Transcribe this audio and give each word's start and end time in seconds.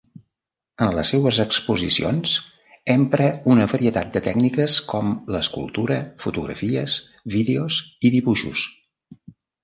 En 0.83 0.91
les 0.99 1.09
seues 1.13 1.39
exposicions 1.41 2.31
empra 2.93 3.27
una 3.55 3.67
varietat 3.73 4.09
de 4.15 4.21
tècniques, 4.27 4.77
com 4.93 5.11
l'escultura, 5.35 5.97
fotografies, 6.25 6.95
vídeos 7.35 7.77
i 8.09 8.11
dibuixos. 8.17 8.65